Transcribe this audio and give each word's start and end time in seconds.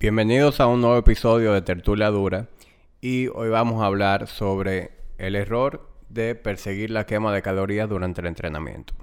Bienvenidos 0.00 0.60
a 0.60 0.68
un 0.68 0.80
nuevo 0.80 0.96
episodio 0.96 1.52
de 1.52 1.60
Tertulia 1.60 2.06
Dura 2.10 2.46
y 3.00 3.26
hoy 3.34 3.48
vamos 3.48 3.82
a 3.82 3.86
hablar 3.86 4.28
sobre 4.28 4.92
el 5.18 5.34
error 5.34 5.88
de 6.08 6.36
perseguir 6.36 6.90
la 6.90 7.04
quema 7.04 7.34
de 7.34 7.42
calorías 7.42 7.88
durante 7.88 8.20
el 8.20 8.28
entrenamiento. 8.28 8.94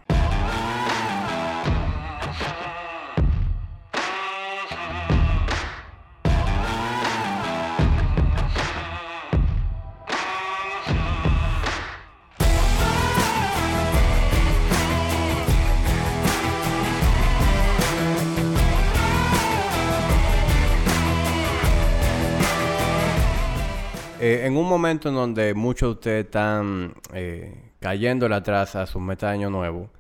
Eh, 24.27 24.47
en 24.47 24.57
un 24.57 24.67
momento 24.67 25.09
en 25.09 25.13
donde 25.13 25.53
muchos 25.53 25.87
de 25.87 25.91
ustedes 25.91 26.25
están 26.25 26.95
eh, 27.13 27.73
cayendo 27.79 28.25
atrás 28.33 28.75
a 28.75 28.87
su 28.87 28.99
meta 28.99 29.27
de 29.27 29.33
año 29.33 29.51
nuevo, 29.51 29.91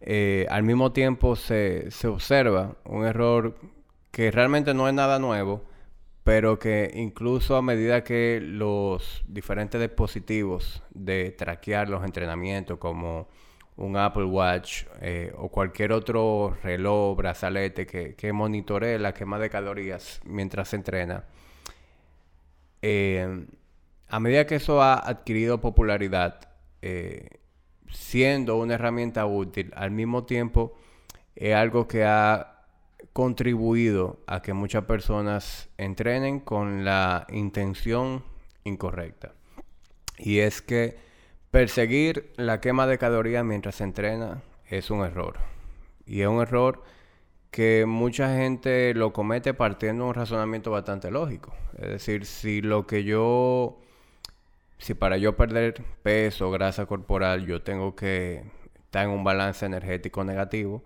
eh, 0.00 0.48
al 0.50 0.64
mismo 0.64 0.90
tiempo 0.90 1.36
se, 1.36 1.88
se, 1.92 2.08
observa 2.08 2.74
un 2.84 3.04
error 3.06 3.54
que 4.10 4.32
realmente 4.32 4.74
no 4.74 4.88
es 4.88 4.94
nada 4.94 5.20
nuevo, 5.20 5.62
pero 6.24 6.58
que 6.58 6.90
incluso 6.92 7.54
a 7.54 7.62
medida 7.62 8.02
que 8.02 8.40
los 8.42 9.22
diferentes 9.28 9.80
dispositivos 9.80 10.82
de 10.90 11.30
traquear 11.30 11.88
los 11.88 12.04
entrenamientos, 12.04 12.78
como 12.78 13.28
un 13.76 13.96
Apple 13.96 14.24
Watch 14.24 14.86
o 15.36 15.50
cualquier 15.50 15.92
otro 15.92 16.56
reloj, 16.64 17.16
brazalete 17.16 17.86
que, 17.86 18.16
que 18.16 18.32
monitoree 18.32 18.98
la 18.98 19.14
quema 19.14 19.38
de 19.38 19.48
calorías 19.50 20.20
mientras 20.24 20.70
se 20.70 20.76
entrena, 20.76 21.26
eh, 22.82 23.46
a 24.08 24.20
medida 24.20 24.46
que 24.46 24.56
eso 24.56 24.82
ha 24.82 24.94
adquirido 24.94 25.60
popularidad, 25.60 26.48
eh, 26.82 27.28
siendo 27.90 28.56
una 28.56 28.74
herramienta 28.74 29.26
útil, 29.26 29.72
al 29.76 29.90
mismo 29.90 30.24
tiempo 30.24 30.74
es 31.36 31.54
algo 31.54 31.86
que 31.86 32.04
ha 32.04 32.64
contribuido 33.12 34.20
a 34.26 34.42
que 34.42 34.52
muchas 34.52 34.84
personas 34.84 35.68
entrenen 35.76 36.40
con 36.40 36.84
la 36.84 37.26
intención 37.30 38.24
incorrecta. 38.64 39.34
Y 40.18 40.38
es 40.38 40.62
que 40.62 40.96
perseguir 41.50 42.32
la 42.36 42.60
quema 42.60 42.86
de 42.86 42.98
calorías 42.98 43.44
mientras 43.44 43.76
se 43.76 43.84
entrena 43.84 44.42
es 44.68 44.90
un 44.90 45.04
error. 45.04 45.38
Y 46.06 46.22
es 46.22 46.28
un 46.28 46.40
error 46.40 46.82
que 47.50 47.86
mucha 47.86 48.36
gente 48.36 48.94
lo 48.94 49.12
comete 49.12 49.54
partiendo 49.54 50.04
de 50.04 50.10
un 50.10 50.14
razonamiento 50.14 50.70
bastante 50.70 51.10
lógico. 51.10 51.54
Es 51.76 51.88
decir, 51.88 52.26
si 52.26 52.60
lo 52.60 52.86
que 52.86 53.04
yo 53.04 53.78
si 54.78 54.94
para 54.94 55.16
yo 55.16 55.36
perder 55.36 55.82
peso, 56.02 56.50
grasa 56.50 56.86
corporal, 56.86 57.46
yo 57.46 57.62
tengo 57.62 57.96
que 57.96 58.44
estar 58.76 59.04
en 59.04 59.10
un 59.10 59.24
balance 59.24 59.66
energético 59.66 60.24
negativo, 60.24 60.84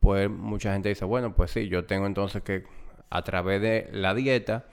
pues 0.00 0.30
mucha 0.30 0.72
gente 0.72 0.88
dice, 0.88 1.04
bueno, 1.04 1.34
pues 1.34 1.50
sí, 1.50 1.68
yo 1.68 1.84
tengo 1.84 2.06
entonces 2.06 2.42
que 2.42 2.64
a 3.10 3.22
través 3.22 3.60
de 3.60 3.88
la 3.92 4.14
dieta 4.14 4.66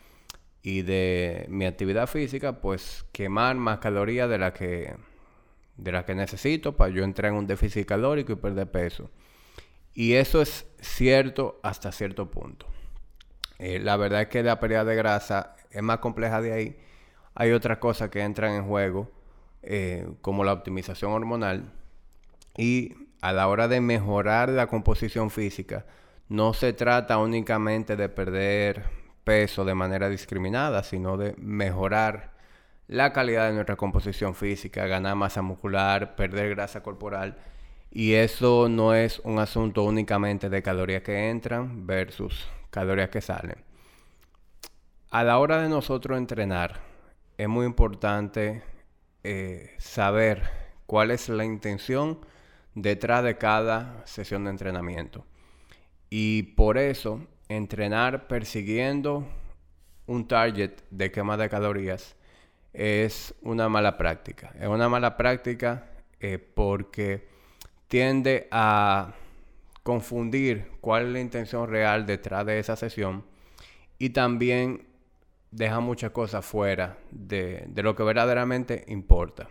y 0.62 0.82
de 0.82 1.46
mi 1.50 1.66
actividad 1.66 2.08
física, 2.08 2.62
pues 2.62 3.06
quemar 3.12 3.56
más 3.56 3.80
calorías 3.80 4.30
de 4.30 4.38
la 4.38 4.54
que 4.54 4.96
de 5.78 5.92
la 5.92 6.06
que 6.06 6.16
necesito 6.16 6.78
para 6.78 6.90
yo 6.94 7.04
entrar 7.04 7.32
en 7.32 7.38
un 7.38 7.48
déficit 7.48 7.86
calórico 7.86 8.32
y 8.32 8.36
perder 8.38 8.72
peso. 8.72 9.12
Y 9.94 10.14
eso 10.14 10.42
es 10.42 10.66
cierto 10.80 11.60
hasta 11.64 11.92
cierto 11.92 12.32
punto. 12.32 12.66
Eh, 13.60 13.80
la 13.80 13.98
verdad 13.98 14.24
es 14.24 14.28
que 14.30 14.42
la 14.42 14.60
pérdida 14.60 14.86
de 14.86 14.96
grasa 14.96 15.56
es 15.72 15.84
más 15.84 16.00
compleja 16.00 16.42
de 16.42 16.54
ahí 16.54 16.78
hay 17.36 17.52
otras 17.52 17.78
cosas 17.78 18.10
que 18.10 18.22
entran 18.22 18.54
en 18.54 18.66
juego, 18.66 19.12
eh, 19.62 20.08
como 20.22 20.44
la 20.44 20.54
optimización 20.54 21.12
hormonal. 21.12 21.72
Y 22.58 22.94
a 23.22 23.34
la 23.34 23.48
hora 23.48 23.68
de 23.68 23.82
mejorar 23.82 24.50
la 24.50 24.68
composición 24.68 25.30
física, 25.30 25.86
no 26.30 26.54
se 26.54 26.74
trata 26.74 27.18
únicamente 27.18 27.96
de 27.96 28.10
perder 28.10 28.86
peso 29.24 29.66
de 29.66 29.76
manera 29.76 30.08
discriminada, 30.10 30.84
sino 30.84 31.18
de 31.18 31.36
mejorar 31.38 32.32
la 32.88 33.12
calidad 33.12 33.48
de 33.48 33.54
nuestra 33.54 33.76
composición 33.76 34.36
física, 34.36 34.86
ganar 34.86 35.16
masa 35.16 35.42
muscular, 35.42 36.16
perder 36.16 36.52
grasa 36.52 36.82
corporal. 36.84 37.38
Y 37.92 38.14
eso 38.14 38.70
no 38.70 38.94
es 38.94 39.20
un 39.20 39.40
asunto 39.40 39.84
únicamente 39.84 40.50
de 40.50 40.62
calorías 40.62 41.02
que 41.02 41.30
entran 41.30 41.86
versus 41.88 42.48
calorías 42.70 43.10
que 43.10 43.22
salen. 43.22 43.58
A 45.10 45.24
la 45.24 45.40
hora 45.40 45.62
de 45.62 45.70
nosotros 45.70 46.18
entrenar, 46.18 46.82
es 47.38 47.48
muy 47.48 47.66
importante 47.66 48.64
eh, 49.24 49.74
saber 49.78 50.44
cuál 50.86 51.12
es 51.12 51.30
la 51.30 51.46
intención 51.46 52.20
detrás 52.74 53.24
de 53.24 53.38
cada 53.38 54.06
sesión 54.06 54.44
de 54.44 54.52
entrenamiento. 54.52 55.26
Y 56.10 56.44
por 56.44 56.78
eso, 56.78 57.26
entrenar 57.50 58.28
persiguiendo 58.28 59.28
un 60.08 60.28
target 60.28 60.72
de 60.92 61.12
quema 61.12 61.38
de 61.38 61.50
calorías 61.50 62.16
es 62.74 63.34
una 63.42 63.70
mala 63.70 63.98
práctica. 63.98 64.54
Es 64.60 64.68
una 64.68 64.90
mala 64.90 65.18
práctica 65.18 65.90
eh, 66.20 66.38
porque 66.38 67.28
tiende 67.88 68.48
a 68.52 69.14
confundir 69.84 70.72
cuál 70.82 71.08
es 71.08 71.14
la 71.14 71.20
intención 71.20 71.70
real 71.70 72.06
detrás 72.06 72.46
de 72.46 72.60
esa 72.60 72.76
sesión 72.76 73.24
y 73.98 74.10
también 74.10 74.88
deja 75.52 75.80
muchas 75.80 76.12
cosas 76.12 76.46
fuera 76.46 76.98
de, 77.12 77.68
lo 77.76 77.96
que 77.96 78.04
verdaderamente 78.04 78.84
importa. 78.88 79.48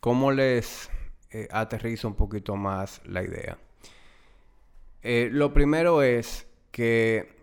¿Cómo 0.00 0.32
les 0.32 0.90
eh, 1.30 1.48
aterrizo 1.50 2.08
un 2.08 2.14
poquito 2.14 2.56
más 2.56 3.00
la 3.06 3.22
idea? 3.22 3.58
Eh, 5.02 5.28
lo 5.30 5.52
primero 5.52 6.02
es 6.02 6.46
que 6.70 7.34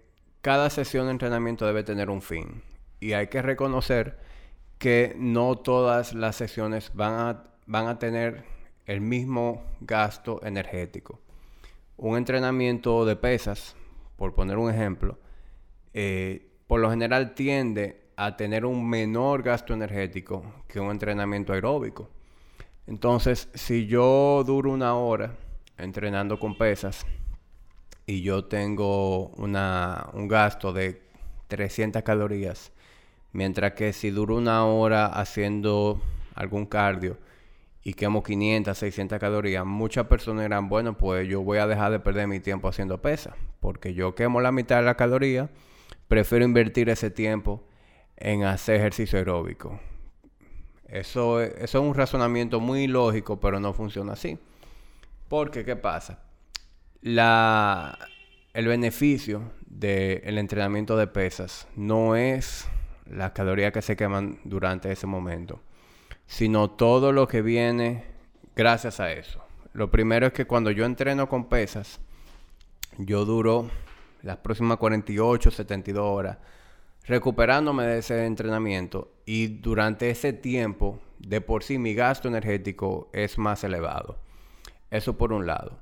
cada 0.41 0.69
sesión 0.69 1.05
de 1.05 1.11
entrenamiento 1.11 1.65
debe 1.65 1.83
tener 1.83 2.09
un 2.09 2.21
fin. 2.21 2.63
Y 2.99 3.13
hay 3.13 3.27
que 3.27 3.41
reconocer 3.41 4.17
que 4.77 5.15
no 5.17 5.55
todas 5.57 6.13
las 6.13 6.35
sesiones 6.35 6.91
van 6.95 7.13
a, 7.13 7.43
van 7.67 7.87
a 7.87 7.99
tener 7.99 8.43
el 8.85 9.01
mismo 9.01 9.63
gasto 9.79 10.41
energético. 10.43 11.19
Un 11.97 12.17
entrenamiento 12.17 13.05
de 13.05 13.15
pesas, 13.15 13.75
por 14.17 14.33
poner 14.33 14.57
un 14.57 14.71
ejemplo, 14.71 15.19
eh, 15.93 16.50
por 16.71 16.79
lo 16.79 16.89
general 16.89 17.33
tiende 17.35 17.99
a 18.15 18.37
tener 18.37 18.65
un 18.65 18.89
menor 18.89 19.43
gasto 19.43 19.73
energético 19.73 20.41
que 20.69 20.79
un 20.79 20.89
entrenamiento 20.89 21.51
aeróbico. 21.51 22.09
Entonces, 22.87 23.49
si 23.53 23.87
yo 23.87 24.41
duro 24.47 24.71
una 24.71 24.95
hora 24.95 25.35
entrenando 25.77 26.39
con 26.39 26.57
pesas 26.57 27.05
y 28.05 28.21
yo 28.21 28.45
tengo 28.45 29.31
una, 29.31 30.11
un 30.13 30.29
gasto 30.29 30.71
de 30.71 31.01
300 31.49 32.03
calorías, 32.03 32.71
mientras 33.33 33.73
que 33.73 33.91
si 33.91 34.09
duro 34.09 34.37
una 34.37 34.63
hora 34.63 35.07
haciendo 35.07 35.99
algún 36.35 36.65
cardio 36.65 37.17
y 37.83 37.95
quemo 37.95 38.23
500, 38.23 38.77
600 38.77 39.19
calorías, 39.19 39.65
muchas 39.65 40.07
personas 40.07 40.45
dirán, 40.45 40.69
bueno, 40.69 40.97
pues 40.97 41.27
yo 41.27 41.41
voy 41.41 41.57
a 41.57 41.67
dejar 41.67 41.91
de 41.91 41.99
perder 41.99 42.29
mi 42.29 42.39
tiempo 42.39 42.69
haciendo 42.69 43.01
pesas, 43.01 43.35
porque 43.59 43.93
yo 43.93 44.15
quemo 44.15 44.39
la 44.39 44.53
mitad 44.53 44.77
de 44.77 44.83
la 44.83 44.95
caloría 44.95 45.49
prefiero 46.11 46.43
invertir 46.43 46.89
ese 46.89 47.09
tiempo 47.09 47.63
en 48.17 48.43
hacer 48.43 48.75
ejercicio 48.75 49.17
aeróbico. 49.17 49.79
Eso, 50.89 51.39
es 51.39 51.73
un 51.73 51.95
razonamiento 51.95 52.59
muy 52.59 52.87
lógico, 52.87 53.39
pero 53.39 53.61
no 53.61 53.71
funciona 53.71 54.11
así. 54.11 54.37
Porque, 55.29 55.63
¿qué 55.63 55.77
pasa? 55.77 56.21
El 57.01 58.67
beneficio 58.67 59.53
del 59.65 60.37
entrenamiento 60.37 60.97
de 60.97 61.07
pesas 61.07 61.65
no 61.77 62.17
es 62.17 62.67
las 63.05 63.31
calorías 63.31 63.71
que 63.71 63.81
se 63.81 63.95
queman 63.95 64.41
durante 64.43 64.91
ese 64.91 65.07
momento, 65.07 65.61
sino 66.27 66.71
todo 66.71 67.13
lo 67.13 67.25
que 67.29 67.41
viene 67.41 68.03
gracias 68.53 68.99
a 68.99 69.13
eso. 69.13 69.41
Lo 69.71 69.89
primero 69.89 70.27
es 70.27 70.33
que 70.33 70.45
cuando 70.45 70.71
yo 70.71 70.83
entreno 70.83 71.29
con 71.29 71.47
pesas, 71.47 72.01
yo 72.97 73.23
duro 73.23 73.69
las 74.23 74.37
próximas 74.37 74.77
48, 74.77 75.51
72 75.51 76.03
horas, 76.03 76.37
recuperándome 77.05 77.85
de 77.85 77.99
ese 77.99 78.25
entrenamiento 78.25 79.11
y 79.25 79.47
durante 79.47 80.09
ese 80.09 80.33
tiempo, 80.33 80.99
de 81.19 81.41
por 81.41 81.63
sí 81.63 81.77
mi 81.77 81.93
gasto 81.93 82.27
energético 82.27 83.09
es 83.13 83.37
más 83.37 83.63
elevado. 83.63 84.19
Eso 84.89 85.17
por 85.17 85.33
un 85.33 85.47
lado. 85.47 85.79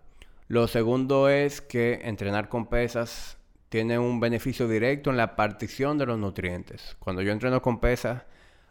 Lo 0.47 0.67
segundo 0.67 1.29
es 1.29 1.61
que 1.61 2.01
entrenar 2.03 2.49
con 2.49 2.67
pesas 2.67 3.37
tiene 3.69 3.99
un 3.99 4.19
beneficio 4.19 4.67
directo 4.67 5.09
en 5.09 5.17
la 5.17 5.35
partición 5.35 5.97
de 5.97 6.07
los 6.07 6.17
nutrientes. 6.17 6.95
Cuando 6.99 7.21
yo 7.21 7.31
entreno 7.31 7.61
con 7.61 7.79
pesas, 7.79 8.23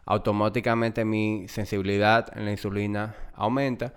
automáticamente 0.05 1.05
mi 1.05 1.47
sensibilidad 1.47 2.35
en 2.37 2.45
la 2.45 2.51
insulina 2.51 3.15
aumenta 3.33 3.93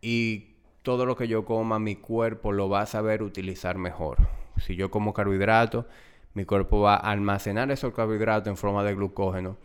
y 0.00 0.54
todo 0.82 1.04
lo 1.04 1.16
que 1.16 1.28
yo 1.28 1.44
coma, 1.44 1.78
mi 1.78 1.96
cuerpo 1.96 2.52
lo 2.52 2.68
va 2.68 2.82
a 2.82 2.86
saber 2.86 3.22
utilizar 3.22 3.76
mejor 3.76 4.37
si 4.60 4.76
yo 4.76 4.90
como 4.90 5.12
carbohidratos, 5.12 5.86
mi 6.34 6.44
cuerpo 6.44 6.80
va 6.80 6.94
a 6.94 7.10
almacenar 7.10 7.70
esos 7.70 7.94
carbohidratos 7.94 8.48
en 8.48 8.56
forma 8.56 8.84
de 8.84 8.94
glucógeno 8.94 9.56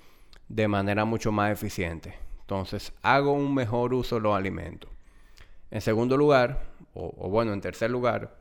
de 0.47 0.67
manera 0.67 1.05
mucho 1.05 1.31
más 1.31 1.51
eficiente. 1.51 2.15
Entonces, 2.41 2.93
hago 3.01 3.33
un 3.33 3.53
mejor 3.53 3.93
uso 3.93 4.15
de 4.15 4.21
los 4.21 4.35
alimentos. 4.35 4.89
En 5.71 5.81
segundo 5.81 6.17
lugar, 6.17 6.63
o, 6.93 7.29
bueno, 7.29 7.53
en 7.53 7.61
tercer 7.61 7.89
lugar, 7.89 8.35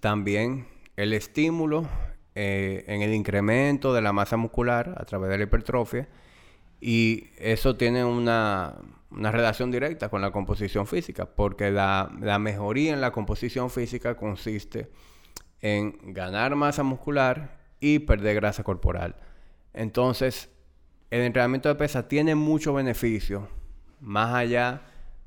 también 0.00 0.66
el 0.96 1.12
estímulo 1.12 1.86
eh, 2.34 2.84
en 2.88 3.02
el 3.02 3.14
incremento 3.14 3.94
de 3.94 4.02
la 4.02 4.12
masa 4.12 4.36
muscular 4.36 4.94
a 4.98 5.04
través 5.04 5.30
de 5.30 5.38
la 5.38 5.44
hipertrofia 5.44 6.08
y 6.80 7.28
eso 7.38 7.76
tiene 7.76 8.04
una, 8.04 8.74
relación 9.10 9.70
directa 9.70 10.10
con 10.10 10.20
la 10.20 10.32
composición 10.32 10.86
física, 10.86 11.24
porque 11.24 11.70
la, 11.70 12.10
la, 12.20 12.38
mejoría 12.38 12.92
en 12.92 13.00
la 13.00 13.12
composición 13.12 13.70
física 13.70 14.16
consiste 14.16 14.80
en 14.80 14.88
ganar 16.02 16.54
masa 16.56 16.82
muscular 16.82 17.56
y 17.80 18.00
perder 18.00 18.34
grasa 18.34 18.62
corporal. 18.62 19.16
Entonces, 19.72 20.50
el 21.10 21.22
entrenamiento 21.22 21.68
de 21.68 21.74
pesa 21.74 22.06
tiene 22.08 22.34
mucho 22.34 22.74
beneficio 22.74 23.48
más 24.00 24.34
allá 24.34 24.82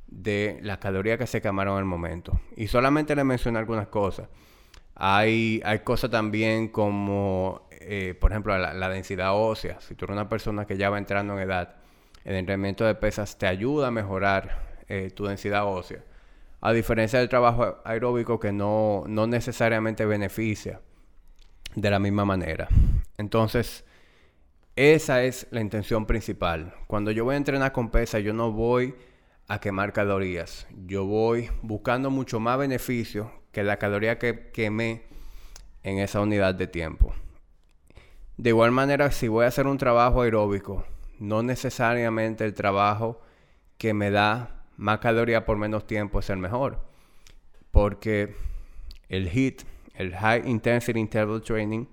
de 0.07 0.59
las 0.61 0.77
calorías 0.77 1.17
que 1.17 1.27
se 1.27 1.41
quemaron 1.41 1.73
en 1.73 1.79
el 1.79 1.85
momento. 1.85 2.39
Y 2.55 2.67
solamente 2.67 3.15
le 3.15 3.23
mencioné 3.23 3.59
algunas 3.59 3.87
cosas. 3.87 4.29
Hay, 4.95 5.61
hay 5.65 5.79
cosas 5.79 6.09
también 6.09 6.69
como, 6.69 7.67
eh, 7.71 8.15
por 8.19 8.31
ejemplo, 8.31 8.57
la, 8.57 8.89
densidad 8.89 9.35
ósea. 9.35 9.79
Si 9.81 9.95
tú 9.95 10.05
eres 10.05 10.15
una 10.15 10.29
persona 10.29 10.65
que 10.65 10.77
ya 10.77 10.89
va 10.89 10.97
entrando 10.97 11.33
en 11.33 11.39
edad, 11.39 11.75
el 12.23 12.35
entrenamiento 12.35 12.85
de 12.85 12.95
pesas 12.95 13.37
te 13.37 13.47
ayuda 13.47 13.87
a 13.87 13.91
mejorar 13.91 14.83
eh, 14.87 15.11
tu 15.11 15.25
densidad 15.25 15.65
ósea. 15.65 16.03
A 16.67 16.73
diferencia 16.73 17.19
del 17.19 17.29
trabajo 17.29 17.77
aeróbico 17.85 18.41
que 18.41 18.51
no, 18.51 19.05
no 19.07 19.25
necesariamente 19.25 20.05
beneficia 20.05 20.81
de 21.73 21.89
la 21.89 21.97
misma 21.97 22.25
manera. 22.25 22.67
Entonces, 23.17 23.85
esa 24.75 25.23
es 25.23 25.47
la 25.51 25.61
intención 25.61 26.05
principal. 26.05 26.73
Cuando 26.87 27.11
yo 27.11 27.23
voy 27.23 27.35
a 27.35 27.37
entrenar 27.37 27.71
con 27.71 27.89
pesas, 27.89 28.21
yo 28.21 28.33
no 28.33 28.51
voy 28.51 28.95
a 29.47 29.61
quemar 29.61 29.93
calorías. 29.93 30.67
Yo 30.85 31.05
voy 31.05 31.49
buscando 31.61 32.11
mucho 32.11 32.41
más 32.41 32.57
beneficio 32.57 33.31
que 33.53 33.63
la 33.63 33.77
caloría 33.77 34.19
que 34.19 34.51
quemé 34.51 35.03
en 35.83 35.99
esa 35.99 36.19
unidad 36.19 36.53
de 36.53 36.67
tiempo. 36.67 37.15
De 38.35 38.49
igual 38.49 38.71
manera, 38.71 39.09
si 39.11 39.29
voy 39.29 39.45
a 39.45 39.47
hacer 39.47 39.67
un 39.67 39.77
trabajo 39.77 40.21
aeróbico, 40.21 40.85
no 41.17 41.43
necesariamente 41.43 42.43
el 42.43 42.53
trabajo 42.53 43.21
que 43.77 43.93
me 43.93 44.11
da 44.11 44.56
más 44.77 44.99
calorías 44.99 45.43
por 45.43 45.57
menos 45.57 45.85
tiempo 45.85 46.19
es 46.19 46.29
el 46.29 46.37
mejor. 46.37 46.79
Porque 47.71 48.35
el 49.09 49.27
HIT, 49.27 49.63
el 49.95 50.15
High 50.15 50.47
Intensity 50.47 50.99
Interval 50.99 51.41
Training, 51.41 51.85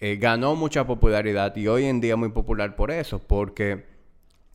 eh, 0.00 0.16
ganó 0.16 0.54
mucha 0.56 0.86
popularidad 0.86 1.54
y 1.56 1.68
hoy 1.68 1.84
en 1.84 2.00
día 2.00 2.14
es 2.14 2.18
muy 2.18 2.30
popular 2.30 2.76
por 2.76 2.90
eso, 2.90 3.20
porque 3.20 3.86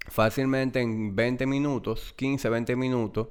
fácilmente 0.08 0.82
en 0.82 1.16
20 1.16 1.46
minutos, 1.46 2.14
15, 2.18 2.50
20 2.50 2.76
minutos, 2.76 3.28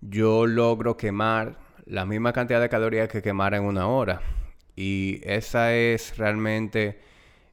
yo 0.00 0.46
logro 0.46 0.96
quemar 0.96 1.58
la 1.84 2.06
misma 2.06 2.32
cantidad 2.32 2.60
de 2.60 2.68
calorías 2.68 3.08
que 3.08 3.22
quemar 3.22 3.54
en 3.54 3.64
una 3.64 3.86
hora. 3.86 4.20
Y 4.76 5.20
esa 5.24 5.74
es 5.74 6.16
realmente, 6.16 7.00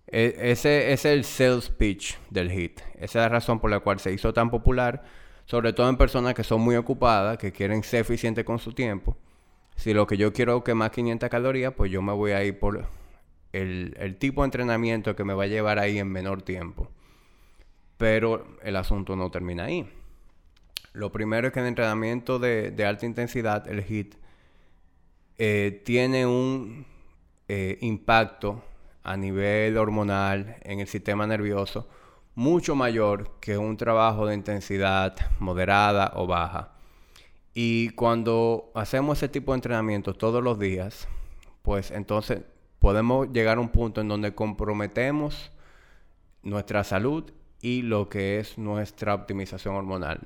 e, 0.07 0.35
ese 0.39 0.93
es 0.93 1.05
el 1.05 1.23
sales 1.23 1.69
pitch 1.69 2.17
del 2.29 2.51
HIT. 2.51 2.81
Esa 2.95 3.03
es 3.03 3.15
la 3.15 3.29
razón 3.29 3.59
por 3.59 3.69
la 3.69 3.79
cual 3.79 3.99
se 3.99 4.11
hizo 4.11 4.33
tan 4.33 4.49
popular, 4.49 5.03
sobre 5.49 5.73
todo 5.73 5.89
en 5.89 5.97
personas 5.97 6.35
que 6.35 6.43
son 6.43 6.61
muy 6.61 6.75
ocupadas, 6.75 7.39
que 7.39 7.51
quieren 7.51 7.81
ser 7.81 8.01
eficientes 8.01 8.45
con 8.45 8.59
su 8.59 8.71
tiempo. 8.71 9.17
Si 9.75 9.95
lo 9.95 10.05
que 10.05 10.15
yo 10.15 10.31
quiero 10.31 10.57
es 10.57 10.63
quemar 10.63 10.91
500 10.91 11.27
calorías, 11.27 11.73
pues 11.73 11.91
yo 11.91 12.03
me 12.03 12.13
voy 12.13 12.33
a 12.33 12.43
ir 12.43 12.59
por 12.59 12.85
el, 13.51 13.95
el 13.99 14.17
tipo 14.17 14.43
de 14.43 14.45
entrenamiento 14.45 15.15
que 15.15 15.23
me 15.23 15.33
va 15.33 15.45
a 15.45 15.47
llevar 15.47 15.79
ahí 15.79 15.97
en 15.97 16.07
menor 16.07 16.43
tiempo. 16.43 16.87
Pero 17.97 18.45
el 18.61 18.75
asunto 18.75 19.15
no 19.15 19.31
termina 19.31 19.63
ahí. 19.63 19.89
Lo 20.93 21.11
primero 21.11 21.47
es 21.47 21.53
que 21.53 21.61
el 21.61 21.65
entrenamiento 21.65 22.37
de, 22.37 22.85
alta 22.85 23.07
intensidad, 23.07 23.67
el 23.67 23.83
HIT, 23.83 24.17
eh, 25.39 25.81
tiene 25.83 26.27
un 26.27 26.85
eh, 27.47 27.79
impacto 27.81 28.63
a 29.01 29.17
nivel 29.17 29.79
hormonal 29.79 30.57
en 30.61 30.79
el 30.79 30.87
sistema 30.87 31.25
nervioso 31.25 31.89
mucho 32.39 32.73
mayor 32.73 33.31
que 33.41 33.57
un 33.57 33.75
trabajo 33.75 34.25
de 34.25 34.33
intensidad 34.33 35.13
moderada 35.39 36.13
o 36.15 36.25
baja. 36.25 36.71
Y 37.53 37.89
cuando 37.89 38.71
hacemos 38.75 39.17
ese 39.17 39.27
tipo 39.27 39.51
de 39.51 39.57
entrenamiento 39.57 40.13
todos 40.13 40.41
los 40.41 40.57
días, 40.57 41.09
pues 41.63 41.91
entonces 41.91 42.43
podemos 42.79 43.29
llegar 43.33 43.57
a 43.57 43.59
un 43.59 43.67
punto 43.67 43.99
en 43.99 44.07
donde 44.07 44.35
comprometemos 44.35 45.51
nuestra 46.41 46.85
salud 46.85 47.29
y 47.59 47.81
lo 47.81 48.07
que 48.07 48.39
es 48.39 48.57
nuestra 48.57 49.15
optimización 49.15 49.75
hormonal. 49.75 50.21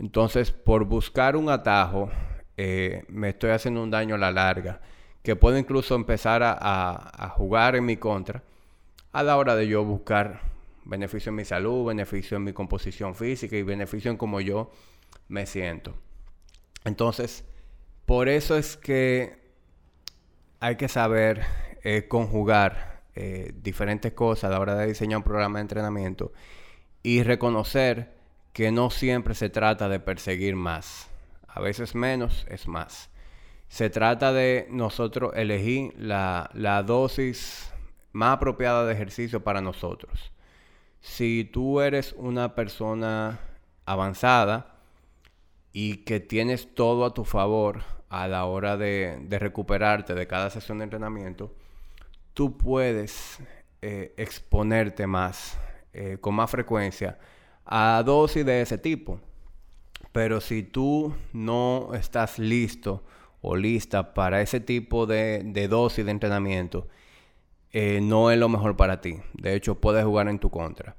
Entonces, 0.00 0.50
por 0.50 0.84
buscar 0.84 1.36
un 1.36 1.48
atajo, 1.48 2.10
eh, 2.56 3.04
me 3.06 3.28
estoy 3.28 3.50
haciendo 3.50 3.84
un 3.84 3.92
daño 3.92 4.16
a 4.16 4.18
la 4.18 4.32
larga, 4.32 4.80
que 5.22 5.36
puedo 5.36 5.56
incluso 5.56 5.94
empezar 5.94 6.42
a, 6.42 7.32
jugar 7.36 7.76
en 7.76 7.84
mi 7.84 7.98
contra 7.98 8.42
a 9.12 9.22
la 9.22 9.36
hora 9.36 9.54
de 9.54 9.68
yo 9.68 9.84
buscar 9.84 10.55
beneficio 10.86 11.30
en 11.30 11.36
mi 11.36 11.44
salud, 11.44 11.86
beneficio 11.86 12.36
en 12.36 12.44
mi 12.44 12.52
composición 12.52 13.14
física 13.14 13.56
y 13.56 13.62
beneficio 13.62 14.10
en 14.10 14.16
cómo 14.16 14.40
yo 14.40 14.70
me 15.28 15.46
siento. 15.46 15.94
Entonces, 16.84 17.44
por 18.06 18.28
eso 18.28 18.56
es 18.56 18.76
que 18.76 19.46
hay 20.60 20.76
que 20.76 20.88
saber 20.88 21.42
eh, 21.82 22.06
conjugar 22.08 23.02
eh, 23.14 23.52
diferentes 23.56 24.12
cosas 24.12 24.44
a 24.44 24.50
la 24.50 24.60
hora 24.60 24.76
de 24.76 24.86
diseñar 24.86 25.18
un 25.18 25.24
programa 25.24 25.58
de 25.58 25.62
entrenamiento 25.62 26.32
y 27.02 27.22
reconocer 27.22 28.14
que 28.52 28.70
no 28.70 28.90
siempre 28.90 29.34
se 29.34 29.50
trata 29.50 29.88
de 29.88 30.00
perseguir 30.00 30.54
más. 30.54 31.08
A 31.48 31.60
veces 31.60 31.94
menos 31.94 32.46
es 32.48 32.68
más. 32.68 33.10
Se 33.68 33.90
trata 33.90 34.32
de 34.32 34.68
nosotros 34.70 35.32
elegir 35.34 35.92
la, 35.98 36.50
la 36.54 36.82
dosis 36.82 37.72
más 38.12 38.36
apropiada 38.36 38.86
de 38.86 38.94
ejercicio 38.94 39.42
para 39.42 39.60
nosotros. 39.60 40.32
Si 41.06 41.44
tú 41.44 41.80
eres 41.80 42.14
una 42.18 42.56
persona 42.56 43.38
avanzada 43.84 44.74
y 45.72 45.98
que 45.98 46.18
tienes 46.18 46.74
todo 46.74 47.04
a 47.04 47.14
tu 47.14 47.24
favor 47.24 47.82
a 48.08 48.26
la 48.26 48.44
hora 48.44 48.76
de, 48.76 49.24
recuperarte 49.30 50.14
de 50.14 50.26
cada 50.26 50.50
sesión 50.50 50.78
de 50.78 50.84
entrenamiento, 50.84 51.54
tú 52.34 52.58
puedes 52.58 53.38
eh, 53.82 54.14
exponerte 54.16 55.06
más, 55.06 55.56
eh, 55.92 56.18
con 56.20 56.34
más 56.34 56.50
frecuencia, 56.50 57.18
a 57.64 58.02
dosis 58.04 58.44
de 58.44 58.60
ese 58.60 58.76
tipo. 58.76 59.20
Pero 60.10 60.40
si 60.40 60.64
tú 60.64 61.14
no 61.32 61.92
estás 61.94 62.40
listo 62.40 63.04
o 63.40 63.56
lista 63.56 64.12
para 64.12 64.42
ese 64.42 64.58
tipo 64.58 65.06
de, 65.06 65.68
dosis 65.70 66.04
de 66.04 66.10
entrenamiento, 66.10 66.88
eh, 67.72 68.00
no 68.02 68.30
es 68.30 68.38
lo 68.38 68.48
mejor 68.48 68.76
para 68.76 69.00
ti. 69.00 69.18
De 69.34 69.54
hecho, 69.54 69.76
puedes 69.80 70.04
jugar 70.04 70.28
en 70.28 70.38
tu 70.38 70.50
contra. 70.50 70.96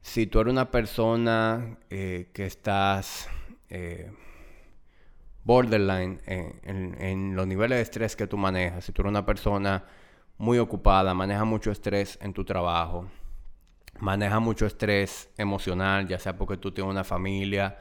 Si 0.00 0.26
tú 0.26 0.40
eres 0.40 0.52
una 0.52 0.70
persona 0.70 1.78
que 1.88 2.32
estás 2.36 3.28
borderline 5.44 6.20
en, 6.26 7.36
los 7.36 7.46
niveles 7.46 7.76
de 7.78 7.82
estrés 7.82 8.16
que 8.16 8.26
tú 8.26 8.36
manejas, 8.36 8.84
si 8.84 8.92
tú 8.92 9.02
eres 9.02 9.10
una 9.10 9.26
persona 9.26 9.84
muy 10.38 10.58
ocupada, 10.58 11.14
maneja 11.14 11.44
mucho 11.44 11.70
estrés 11.70 12.18
en 12.20 12.32
tu 12.32 12.44
trabajo, 12.44 13.08
maneja 14.00 14.40
mucho 14.40 14.66
estrés 14.66 15.30
emocional, 15.36 16.08
ya 16.08 16.18
sea 16.18 16.36
porque 16.36 16.56
tú 16.56 16.72
tienes 16.72 16.90
una 16.90 17.04
familia 17.04 17.78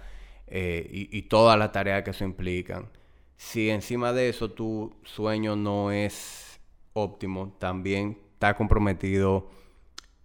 eh, 0.47 0.87
y, 0.91 1.17
y 1.17 1.23
todas 1.23 1.57
las 1.57 1.71
tareas 1.71 2.03
que 2.03 2.11
eso 2.11 2.25
implican. 2.25 2.89
Si 3.37 3.69
encima 3.69 4.13
de 4.13 4.29
eso 4.29 4.51
tu 4.51 4.95
sueño 5.03 5.55
no 5.55 5.91
es 5.91 6.52
óptimo, 6.93 7.55
también 7.59 8.19
está 8.33 8.55
comprometido, 8.55 9.49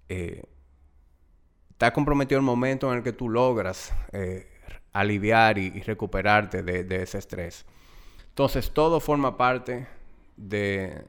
eh, 0.08 0.44
está 1.70 1.92
comprometido 1.92 2.38
el 2.38 2.44
momento 2.44 2.90
en 2.90 2.98
el 2.98 3.02
que 3.02 3.12
tú 3.12 3.28
logras 3.28 3.92
eh, 4.12 4.48
aliviar 4.92 5.58
y, 5.58 5.80
recuperarte 5.82 6.62
de 6.62 7.02
ese 7.02 7.18
estrés. 7.18 7.66
Entonces 8.28 8.70
todo 8.70 9.00
forma 9.00 9.36
parte 9.36 9.88
de, 10.36 11.02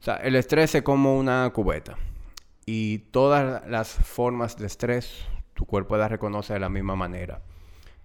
o 0.00 0.02
sea, 0.04 0.16
el 0.16 0.36
estrés 0.36 0.74
es 0.74 0.82
como 0.82 1.18
una 1.18 1.50
cubeta. 1.54 1.96
Y 2.66 2.98
todas 2.98 3.66
las 3.66 3.88
formas 3.88 4.58
de 4.58 4.66
estrés, 4.66 5.24
tu 5.54 5.64
cuerpo 5.64 5.96
las 5.96 6.10
reconoce 6.10 6.52
de 6.52 6.60
la 6.60 6.68
misma 6.68 6.94
manera. 6.94 7.40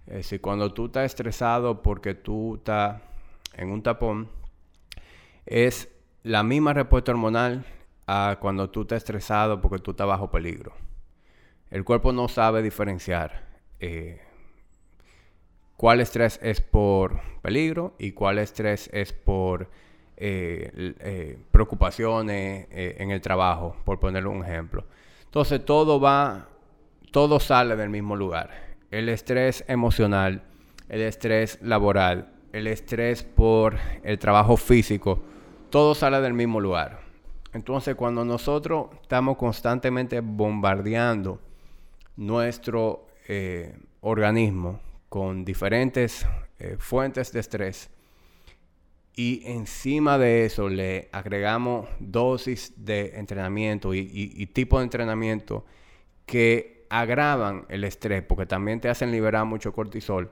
Es 0.06 0.14
decir, 0.14 0.40
cuando 0.40 0.72
tú 0.72 0.86
estás 0.86 1.04
estresado 1.04 1.82
porque 1.82 2.14
tú 2.14 2.54
estás 2.54 3.02
en 3.52 3.70
un 3.70 3.82
tapón, 3.82 4.30
es 5.44 5.90
la 6.22 6.42
misma 6.42 6.72
respuesta 6.72 7.12
hormonal 7.12 7.64
a 8.06 8.38
cuando 8.40 8.68
tú 8.70 8.82
estás 8.82 8.98
estresado 8.98 9.60
porque 9.60 9.78
tú 9.78 9.92
estás 9.92 10.06
bajo 10.06 10.30
peligro. 10.30 10.72
El 11.70 11.84
cuerpo 11.84 12.12
no 12.12 12.28
sabe 12.28 12.62
diferenciar 12.62 13.44
eh, 13.78 14.20
cuál 15.76 16.00
estrés 16.00 16.38
es 16.42 16.60
por 16.60 17.20
peligro 17.42 17.94
y 17.98 18.12
cuál 18.12 18.38
estrés 18.38 18.90
es 18.92 19.12
por 19.12 19.70
eh, 20.16 20.94
eh, 21.00 21.38
preocupaciones 21.50 22.66
en 22.70 23.10
el 23.10 23.20
trabajo, 23.20 23.76
por 23.84 23.98
poner 24.00 24.26
un 24.26 24.44
ejemplo. 24.44 24.84
Entonces 25.24 25.64
todo 25.64 26.00
va, 26.00 26.48
todo 27.12 27.40
sale 27.40 27.76
del 27.76 27.88
mismo 27.88 28.16
lugar. 28.16 28.50
El 28.90 29.08
estrés 29.08 29.64
emocional, 29.68 30.42
el 30.88 31.02
estrés 31.02 31.58
laboral, 31.62 32.32
el 32.52 32.66
estrés 32.66 33.22
por 33.22 33.78
el 34.02 34.18
trabajo 34.18 34.56
físico, 34.56 35.22
todo 35.70 35.94
sale 35.94 36.20
del 36.20 36.34
mismo 36.34 36.60
lugar. 36.60 37.00
Entonces 37.52 37.94
cuando 37.94 38.24
nosotros 38.24 38.88
estamos 39.02 39.36
constantemente 39.36 40.20
bombardeando 40.20 41.40
nuestro 42.16 43.06
organismo 44.00 44.80
con 45.08 45.44
diferentes 45.44 46.26
fuentes 46.78 47.32
de 47.32 47.40
estrés, 47.40 47.90
y 49.16 49.42
encima 49.44 50.18
de 50.18 50.46
eso 50.46 50.68
le 50.68 51.08
agregamos 51.12 51.88
dosis 51.98 52.72
de 52.76 53.18
entrenamiento 53.18 53.92
y, 53.92 54.46
tipo 54.46 54.78
de 54.78 54.84
entrenamiento 54.84 55.66
que 56.24 56.86
agravan 56.88 57.66
el 57.68 57.84
estrés 57.84 58.22
porque 58.22 58.46
también 58.46 58.80
te 58.80 58.88
hacen 58.88 59.10
liberar 59.10 59.44
mucho 59.44 59.72
cortisol. 59.72 60.30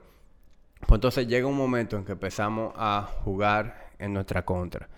Pues 0.79 0.97
entonces 0.97 1.27
llega 1.27 1.45
un 1.45 1.57
momento 1.57 1.97
en 1.97 2.05
que 2.05 2.13
empezamos 2.13 2.73
a 2.77 3.07
jugar 3.23 3.91
en 3.99 4.13
nuestra 4.13 4.43
contra. 4.43 4.89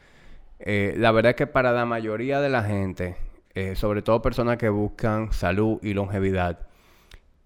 Eh, 0.63 0.93
la 0.97 1.11
verdad 1.11 1.31
es 1.31 1.35
que 1.35 1.47
para 1.47 1.71
la 1.71 1.85
mayoría 1.85 2.39
de 2.39 2.49
la 2.49 2.63
gente, 2.63 3.15
eh, 3.55 3.75
sobre 3.75 4.01
todo 4.01 4.21
personas 4.21 4.57
que 4.57 4.69
buscan 4.69 5.33
salud 5.33 5.79
y 5.81 5.93
longevidad, 5.93 6.67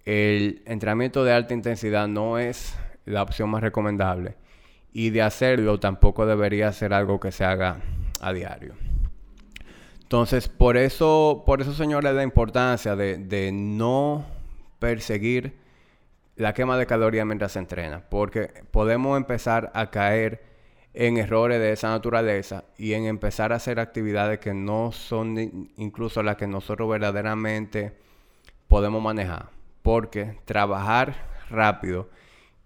el 0.03 0.61
entrenamiento 0.65 1.23
de 1.23 1.33
alta 1.33 1.53
intensidad 1.53 2.07
no 2.07 2.37
es 2.37 2.75
la 3.05 3.23
opción 3.23 3.49
más 3.49 3.61
recomendable 3.61 4.35
y 4.91 5.09
de 5.09 5.21
hacerlo 5.21 5.79
tampoco 5.79 6.25
debería 6.25 6.71
ser 6.71 6.93
algo 6.93 7.19
que 7.19 7.31
se 7.31 7.43
haga 7.43 7.79
a 8.21 8.33
diario. 8.33 8.75
Entonces, 10.01 10.47
por 10.47 10.77
eso, 10.77 11.43
por 11.45 11.61
eso, 11.61 11.73
señores, 11.73 12.13
la 12.13 12.23
importancia 12.23 12.95
de, 12.95 13.51
no 13.51 14.25
perseguir 14.79 15.57
la 16.35 16.53
quema 16.53 16.77
de 16.77 16.85
calorías 16.85 17.25
mientras 17.25 17.53
se 17.53 17.59
entrena, 17.59 18.03
porque 18.09 18.51
podemos 18.71 19.17
empezar 19.17 19.71
a 19.73 19.89
caer 19.89 20.43
en 20.97 21.17
errores 21.17 21.59
de 21.59 21.73
esa 21.73 21.89
naturaleza 21.89 22.63
y 22.77 22.93
en 22.93 23.05
empezar 23.05 23.51
a 23.51 23.57
hacer 23.57 23.79
actividades 23.79 24.39
que 24.39 24.53
no 24.53 24.93
son 24.93 25.69
incluso 25.75 26.23
las 26.23 26.37
que 26.37 26.47
nosotros 26.47 26.89
verdaderamente 26.89 27.93
podemos 28.69 29.03
manejar, 29.03 29.49
porque 29.81 30.37
trabajar 30.45 31.27
rápido 31.49 32.09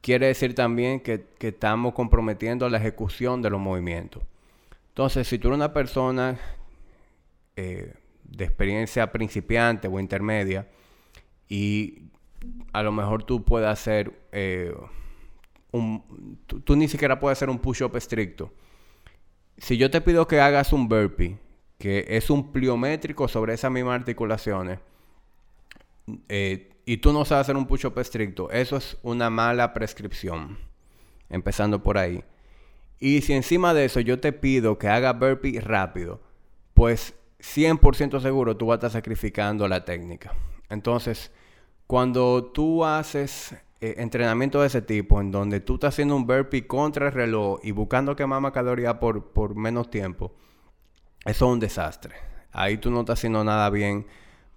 quiere 0.02 0.28
decir 0.28 0.54
también 0.54 1.00
que, 1.00 1.26
estamos 1.40 1.94
comprometiendo 1.94 2.70
la 2.70 2.78
ejecución 2.78 3.42
de 3.42 3.50
los 3.50 3.60
movimientos. 3.60 4.24
Entonces, 4.90 5.28
si 5.28 5.40
tú 5.40 5.48
eres 5.48 5.58
una 5.58 5.74
persona 5.74 6.38
eh, 7.56 7.94
de 8.24 8.46
experiencia 8.46 9.12
principiante 9.12 9.88
o 9.88 10.00
intermedia 10.00 10.68
y 11.48 12.04
a 12.74 12.84
lo 12.84 12.92
mejor 12.92 13.24
tú 13.24 13.44
puedes 13.44 13.70
hacer 13.70 14.14
eh, 14.32 14.74
Tú, 15.72 16.76
ni 16.76 16.88
siquiera 16.88 17.20
puedes 17.20 17.38
hacer 17.38 17.50
un 17.50 17.60
push-up 17.60 17.96
estricto. 17.96 18.52
Si 19.58 19.78
yo 19.78 19.92
te 19.92 20.02
pido 20.02 20.28
que 20.28 20.40
hagas 20.40 20.74
un 20.74 20.88
burpee, 20.88 21.38
que 21.78 22.06
es 22.10 22.30
un 22.30 22.52
pliométrico 22.52 23.28
sobre 23.28 23.54
esas 23.54 23.72
mismas 23.72 24.00
articulaciones, 24.00 24.80
eh, 26.28 26.72
y 26.86 26.98
tú 26.98 27.14
no 27.14 27.24
sabes 27.24 27.42
hacer 27.42 27.56
un 27.56 27.68
push-up 27.68 28.00
estricto, 28.00 28.50
eso 28.50 28.78
es 28.78 28.98
una 29.04 29.30
mala 29.30 29.74
prescripción. 29.74 30.58
Empezando 31.30 31.84
por 31.84 32.00
ahí. 32.00 32.24
Y 33.00 33.22
si 33.22 33.34
encima 33.34 33.74
de 33.74 33.86
eso 33.86 34.00
yo 34.00 34.20
te 34.20 34.34
pido 34.34 34.80
que 34.80 34.88
haga 34.88 35.14
burpee 35.14 35.62
rápido, 35.62 36.20
pues 36.74 37.14
100% 37.40 38.20
seguro 38.20 38.58
tú 38.58 38.66
vas 38.68 38.76
a 38.76 38.78
estar 38.78 38.92
sacrificando 38.92 39.68
la 39.68 39.86
técnica. 39.86 40.34
Entonces, 40.70 41.32
cuando 41.88 42.46
tú 42.46 42.84
haces 42.84 43.56
eh, 43.82 43.96
entrenamiento 43.98 44.62
de 44.62 44.68
ese 44.68 44.82
tipo, 44.82 45.22
en 45.22 45.32
donde 45.32 45.62
tú 45.62 45.76
estás 45.76 45.94
haciendo 45.94 46.16
un 46.16 46.28
burpee 46.28 46.68
contra 46.68 47.08
el 47.08 47.14
reloj 47.14 47.60
y 47.64 47.72
buscando 47.72 48.16
quemar 48.16 48.42
más 48.42 48.52
calorías 48.52 48.96
por, 48.96 49.32
por 49.32 49.56
menos 49.56 49.90
tiempo, 49.90 50.34
eso 51.26 51.46
es 51.46 51.52
un 51.54 51.60
desastre. 51.60 52.16
Ahí 52.52 52.78
tú 52.78 52.92
no 52.92 53.02
estás 53.02 53.20
haciendo 53.20 53.44
nada 53.44 53.70
bien 53.70 54.06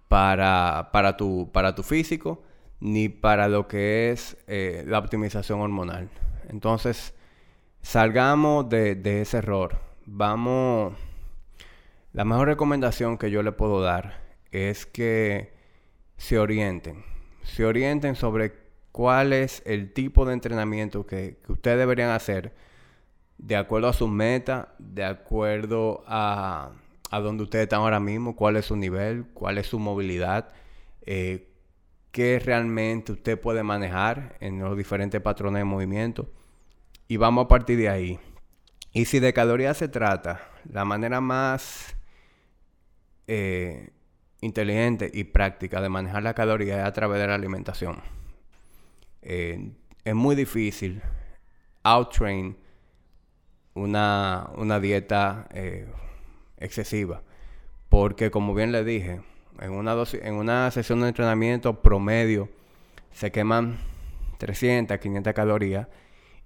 para, 0.09 0.91
para, 0.93 1.17
tu, 1.17 1.51
para 1.53 1.75
tu 1.75 1.83
físico 1.83 2.43
ni 2.81 3.09
para 3.09 3.47
lo 3.47 3.69
que 3.69 4.11
es 4.11 4.37
eh, 4.49 4.83
la 4.87 4.99
optimización 4.99 5.61
hormonal. 5.61 6.11
Entonces, 6.49 7.15
salgamos 7.81 8.69
de, 8.69 8.97
de, 8.97 9.23
ese 9.23 9.39
error. 9.39 9.79
Vamos, 10.05 10.95
la 12.13 12.25
mejor 12.25 12.49
recomendación 12.49 13.19
que 13.19 13.31
yo 13.31 13.45
le 13.45 13.53
puedo 13.53 13.81
dar 13.81 14.21
es 14.51 14.85
que 14.85 15.53
se 16.17 16.41
orienten, 16.41 17.05
se 17.45 17.65
orienten 17.65 18.17
sobre 18.17 18.62
cuál 18.93 19.33
es 19.33 19.63
el 19.67 19.93
tipo 19.93 20.25
de 20.25 20.35
entrenamiento 20.35 21.07
que, 21.07 21.39
que 21.45 21.53
ustedes 21.53 21.79
deberían 21.79 22.11
hacer 22.11 22.53
de 23.39 23.57
acuerdo 23.57 23.89
a 23.89 23.93
su 23.93 24.07
meta, 24.07 24.75
de 24.79 25.05
acuerdo 25.05 26.05
a, 26.07 26.73
a 27.11 27.21
dónde 27.21 27.43
ustedes 27.43 27.65
están 27.65 27.81
ahora 27.81 28.01
mismo, 28.01 28.37
cuál 28.37 28.57
es 28.57 28.67
su 28.67 28.77
nivel, 28.77 29.27
cuál 29.35 29.59
es 29.59 29.67
su 29.67 29.79
movilidad, 29.79 30.53
eh, 31.05 31.49
qué 32.13 32.39
realmente 32.39 33.13
usted 33.13 33.41
puede 33.41 33.63
manejar 33.63 34.37
en 34.41 34.61
los 34.61 34.77
diferentes 34.77 35.21
patrones 35.21 35.61
de 35.61 35.65
movimiento. 35.65 36.31
Y 37.09 37.17
vamos 37.17 37.47
a 37.47 37.49
partir 37.49 37.79
de 37.79 37.89
ahí. 37.89 38.21
Y 38.93 39.07
si 39.07 39.19
de 39.19 39.33
calorías 39.33 39.77
se 39.77 39.89
trata, 39.89 40.41
la 40.71 40.85
manera 40.85 41.21
más 41.21 41.97
eh, 43.27 43.91
inteligente 44.41 45.11
y 45.13 45.25
práctica 45.25 45.81
de 45.81 45.89
manejar 45.89 46.23
la 46.23 46.35
caloría 46.35 46.81
es 46.81 46.87
a 46.87 46.93
través 46.93 47.21
de 47.21 47.27
la 47.27 47.35
alimentación. 47.35 48.22
Eh, 49.23 49.73
es 50.05 50.15
muy 50.15 50.35
difícil 50.35 51.01
outtrain 51.83 52.57
una, 53.75 54.51
una 54.57 54.81
dieta 54.81 55.49
excesiva. 56.59 57.23
Porque 57.89 58.31
como 58.31 58.55
bien 58.55 58.73
le 58.73 58.85
dije, 58.85 59.21
en 59.61 59.73
una, 59.73 59.95
en 60.23 60.35
una 60.35 60.71
sesión 60.71 61.01
de 61.01 61.09
entrenamiento 61.09 61.83
promedio 61.83 62.49
se 63.13 63.31
queman 63.31 63.79
300, 64.39 64.99
500 64.99 65.33
calorías 65.35 65.89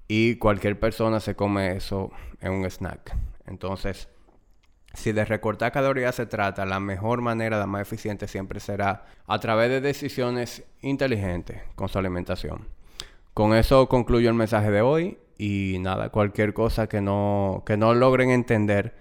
y 0.08 0.36
cualquier 0.36 0.78
persona 0.78 1.20
se 1.20 1.34
come 1.34 1.76
eso 1.76 2.10
en 2.40 2.52
un 2.52 2.64
snack. 2.64 3.16
Entonces, 3.46 4.08
si 4.96 5.12
de 5.12 5.24
recortar 5.24 5.72
calorías 5.72 6.14
se 6.14 6.26
trata, 6.26 6.66
la 6.66 6.80
mejor 6.80 7.20
manera, 7.20 7.58
la 7.58 7.66
más 7.66 7.82
eficiente 7.82 8.26
siempre 8.26 8.60
será 8.60 9.04
a 9.26 9.38
través 9.38 9.70
de 9.70 9.80
decisiones 9.80 10.64
inteligentes 10.80 11.62
con 11.74 11.88
su 11.88 11.98
alimentación. 11.98 12.66
Con 13.34 13.54
eso 13.54 13.88
concluyo 13.88 14.28
el 14.28 14.34
mensaje 14.34 14.70
de 14.70 14.80
hoy 14.80 15.18
y 15.38 15.76
nada, 15.80 16.08
cualquier 16.08 16.54
cosa 16.54 16.88
que 16.88 17.00
no, 17.00 17.62
que 17.66 17.76
no 17.76 17.94
logren 17.94 18.30
entender 18.30 18.94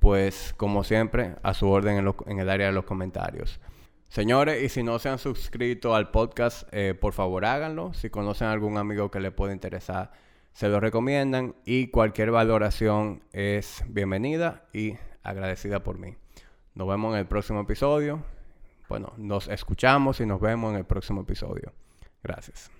pues 0.00 0.54
como 0.56 0.82
siempre, 0.82 1.36
a 1.42 1.54
su 1.54 1.68
orden 1.68 2.12
en, 2.26 2.38
el 2.38 2.50
área 2.50 2.66
de 2.66 2.72
los 2.72 2.84
comentarios. 2.84 3.60
Señores, 4.08 4.60
y 4.62 4.68
si 4.68 4.82
no 4.82 4.98
se 4.98 5.10
han 5.10 5.18
suscrito 5.18 5.94
al 5.94 6.10
podcast, 6.10 6.66
eh, 6.72 6.94
por 6.98 7.12
favor 7.12 7.44
háganlo. 7.44 7.92
Si 7.94 8.10
conocen 8.10 8.48
a 8.48 8.52
algún 8.52 8.76
amigo 8.76 9.10
que 9.10 9.20
le 9.20 9.30
pueda 9.30 9.52
interesar, 9.52 10.10
se 10.52 10.68
lo 10.68 10.80
recomiendan. 10.80 11.54
Y 11.64 11.88
cualquier 11.88 12.32
valoración 12.32 13.22
es 13.32 13.84
bienvenida 13.88 14.64
y 14.72 14.94
agradecida 15.22 15.82
por 15.82 15.98
mí. 15.98 16.16
Nos 16.74 16.88
vemos 16.88 17.14
en 17.14 17.20
el 17.20 17.26
próximo 17.26 17.60
episodio. 17.60 18.22
Bueno, 18.88 19.12
nos 19.16 19.48
escuchamos 19.48 20.20
y 20.20 20.26
nos 20.26 20.40
vemos 20.40 20.72
en 20.72 20.78
el 20.78 20.84
próximo 20.84 21.22
episodio. 21.22 21.72
Gracias. 22.22 22.70